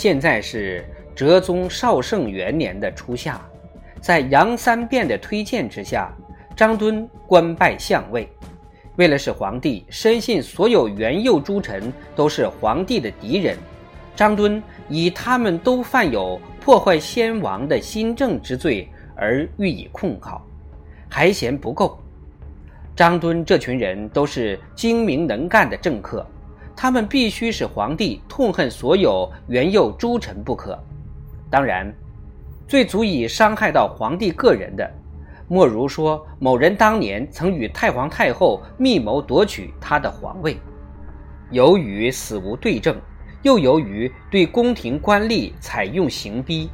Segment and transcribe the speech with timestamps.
[0.00, 0.82] 现在是
[1.14, 3.38] 哲宗绍圣元年的初夏，
[4.00, 6.10] 在杨三变的推荐之下，
[6.56, 8.26] 张敦官拜相位。
[8.96, 13.58] 为了使皇帝深信所有元佑诸臣都是皇帝的敌人，
[14.16, 20.40] 张敦以他们都犯有破坏先王的新政之罪而予以控告，
[21.10, 22.00] 还嫌不够。
[22.96, 26.26] 张敦这群人都是精明能干的政客，
[26.82, 30.82] 他们必须使皇帝痛恨所有元佑诸臣不可。
[31.50, 31.94] 当然，
[32.66, 34.90] 最足以伤害到皇帝个人的。
[35.46, 40.56] 莫如说某人当年曾与太皇太后密谋夺取他的皇位，
[41.50, 42.96] 由于死无对证，
[43.42, 46.70] 又由于对宫廷官吏采用刑逼，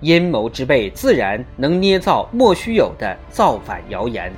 [0.00, 4.32] 阴谋之辈自然能捏造莫须有的造反谣言。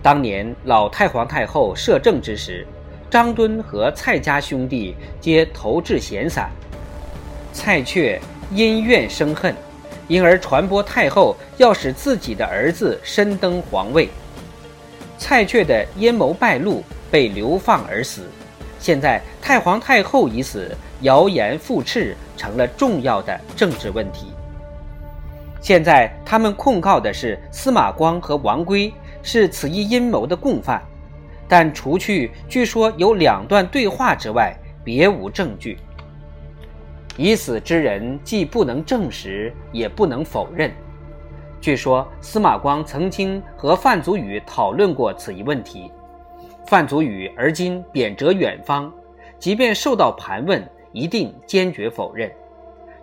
[0.00, 2.66] 当年老太皇太后摄政之时，
[3.10, 6.50] 张敦和蔡家兄弟皆投掷闲散，
[7.52, 9.54] 蔡确因怨生恨。
[10.08, 14.08] 因而传播太后要使自己的儿子身登皇位，
[15.18, 18.22] 蔡确的阴谋败露，被流放而死。
[18.78, 24.26] 现在太皇太后已死，谣言复斥，成了重要的政治问题。
[25.60, 28.92] 现在他们控告的是司马光和王圭
[29.24, 30.80] 是此一阴谋的共犯，
[31.48, 35.78] 但除去据说有两段对话之外，别无证据。
[37.16, 40.70] 已死之人既不能证实，也不能否认。
[41.60, 45.90] 据说司马光曾经和范祖禹讨论过此一问题，
[46.66, 48.92] 范祖禹而今贬谪远方，
[49.38, 52.30] 即便受到盘问，一定坚决否认。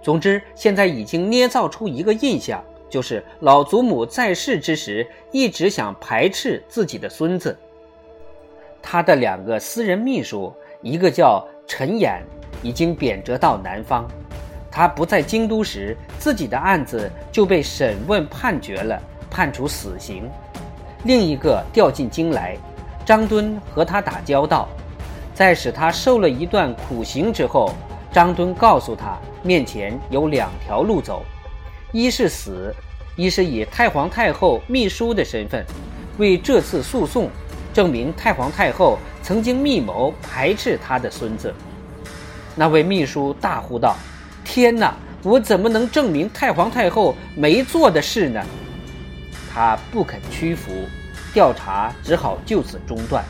[0.01, 7.57] 总之，现在已经捏造出一个印象，就是老祖母在世之时一直想排斥自己的孙子。
[8.83, 10.53] 他的两个私人秘书，
[10.83, 12.19] 一个叫陈衍。
[12.61, 14.07] 已经贬谪到南方，
[14.71, 18.97] 他不在京都时，自己的案子就被审问判决了，
[19.29, 20.29] 判处死刑。
[21.03, 22.55] 另一个调进京来，
[23.05, 24.69] 张敦和他打交道，
[25.33, 27.73] 在使他受了一段苦刑之后，
[28.13, 31.21] 张敦告诉他，面前有两条路走，
[31.91, 32.73] 一是死，
[33.17, 35.65] 一是以太皇太后秘书的身份，
[36.17, 37.29] 为这次诉讼
[37.73, 41.53] 证明太皇太后曾经密谋排斥他的孙子。
[42.55, 43.95] 那位秘书大呼道
[44.45, 44.95] ：“天哪！
[45.23, 48.41] 我怎么能证明太皇太后没做的事呢？”
[49.51, 50.71] 他不肯屈服，
[51.33, 53.23] 调查只好就此中断。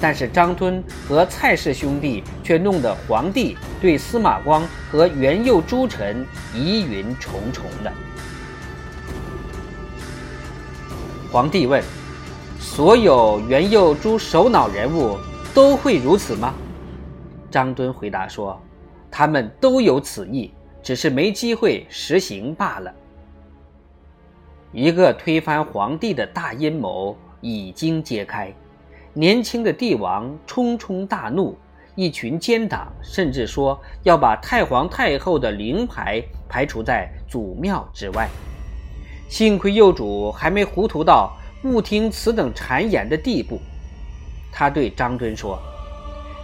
[0.00, 7.92] 但是张敦和蔡氏兄弟却弄得皇帝对司马光和元佑诸臣疑云重重的。
[11.30, 11.82] 皇帝问
[12.66, 15.18] ：“所有元佑诸首脑人物
[15.54, 16.54] 都会如此吗？”
[17.50, 18.58] 张敦回答说
[19.12, 20.50] ：“他们都有此意，
[20.82, 22.92] 只是没机会实行罢了。”
[24.72, 28.52] 一个推翻皇帝的大阴谋已经揭开，
[29.12, 31.56] 年轻的帝王冲冲大怒，
[31.94, 38.26] 一群奸党甚至说要把太皇太后的灵牌排除在祖庙之外。
[39.28, 43.60] 幸亏幼主还没糊涂到误听此等谗言的地步，
[44.52, 45.58] 他对张敦说。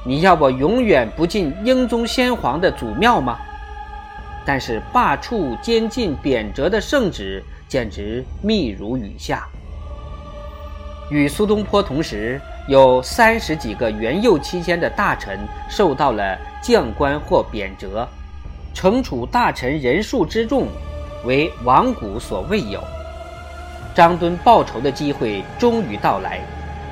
[0.03, 3.39] 你要我永远不进英宗先皇的祖庙吗？
[4.47, 9.47] 但是罢黜、监禁、贬谪的圣旨简直密如雨下。
[11.11, 15.39] 与苏东坡同时，有三十几个元佑期间的大臣
[15.69, 18.07] 受到了降官或贬谪，
[18.75, 20.69] 惩处大臣人数之众，
[21.27, 22.83] 为往古所未有。
[23.95, 26.41] 张敦报仇的机会终于到来。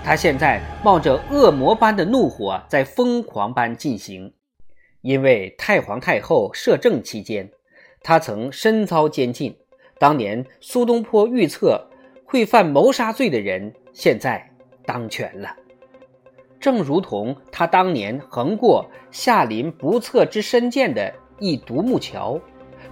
[0.05, 4.33] 他现在冒着恶魔般的怒火，在疯狂般进行。
[5.03, 7.51] 因为太皇太后摄政期间，
[8.03, 9.57] 他曾身遭监禁。
[9.99, 11.89] 当年苏东坡预测
[12.25, 14.49] 会犯谋杀罪的人，现在
[14.87, 15.55] 当权了。
[16.61, 22.41] 正如同他当年横过下临不测之深涧的一独木桥，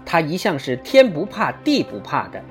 [0.04, 2.42] 他一向是天不怕地不怕的。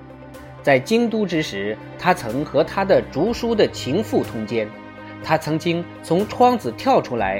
[0.65, 4.67] 在京都之时，他曾和他的竹书的情妇通奸，
[5.23, 7.39] 他曾经从窗子跳出来，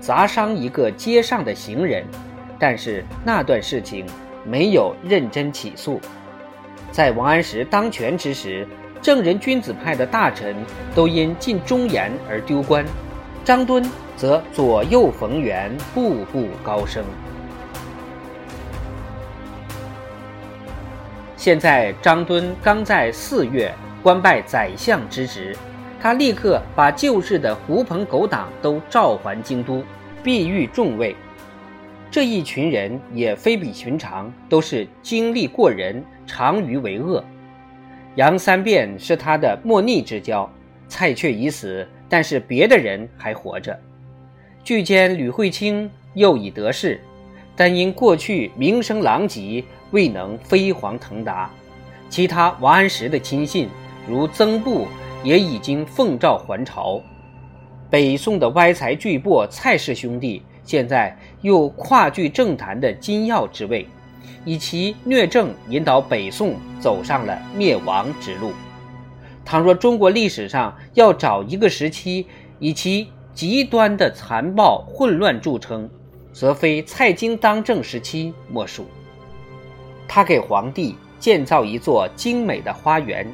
[0.00, 2.04] 砸伤一个街上的行人，
[2.58, 4.04] 但是那段事情
[4.44, 5.98] 没有认真起诉。
[6.92, 8.68] 在王安石当权之时，
[9.00, 10.54] 正人君子派的大臣
[10.94, 12.84] 都因进忠言而丢官，
[13.46, 13.82] 张敦
[14.14, 17.02] 则左右逢源，步步高升。
[21.48, 25.56] 现在张敦刚在四月官拜宰相之职，
[25.98, 29.82] 他立刻把旧日的狐朋狗党都召还京都，
[30.22, 31.16] 必遇众位。
[32.10, 37.24] 这一群人也非比寻常，都是精力过人，长于为恶。
[38.16, 40.46] 杨三变是他的莫逆之交，
[40.86, 43.74] 蔡确已死，但是别的人还活着。
[44.62, 47.00] 据见吕惠卿又已得势，
[47.56, 51.50] 但因过去名声狼藉，未能飞黄腾达。
[52.08, 53.68] 其他王安石的亲信，
[54.08, 54.86] 如曾布，
[55.22, 57.00] 也已经奉诏还朝。
[57.90, 63.86] 北宋的歪才巨擘蔡氏兄弟，现在又跨据政坛的金要之位，
[64.44, 68.52] 以其虐政引导北宋走上了灭亡之路。
[69.44, 72.26] 倘若中国历史上要找一个时期
[72.58, 75.88] 以其极端的残暴混乱著称，
[76.32, 78.86] 则非蔡京当政时期莫属。
[80.08, 83.24] 他给皇帝建造一座精美的花园，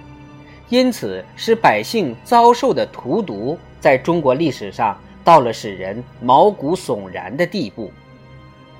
[0.69, 3.56] 因此使百姓遭受的荼毒。
[3.81, 7.93] 在中国历史上，到了使人毛骨悚然的地步。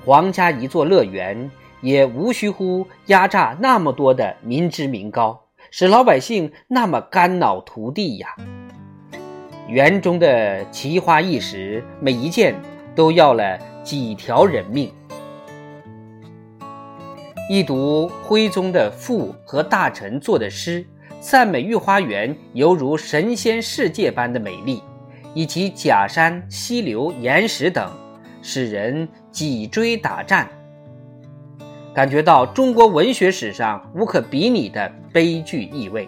[0.03, 1.49] 皇家一座乐园，
[1.81, 5.39] 也无需乎压榨那么多的民脂民膏，
[5.69, 8.35] 使老百姓那么肝脑涂地呀。
[9.67, 12.55] 园中的奇花异石，每一件
[12.95, 14.91] 都要了几条人命。
[17.47, 20.85] 一读徽宗的父和大臣作的诗，
[21.19, 24.81] 赞美御花园犹如神仙世界般的美丽。
[25.35, 27.91] 以及假山、溪流、岩石等，
[28.41, 30.49] 使人脊椎打颤，
[31.93, 36.07] 感觉到中国文学史上无可比拟的悲剧意味。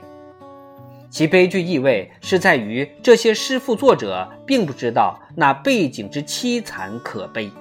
[1.09, 7.51] 其悲剧意味是在于这些诗赋作者并不知道那背景之凄惨可悲。